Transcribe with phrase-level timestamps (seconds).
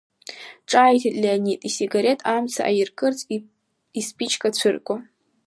[0.69, 3.19] Ҿааиҭит Леонид, исигарет амца аиркырц,
[3.99, 4.95] исԥычка цәырго.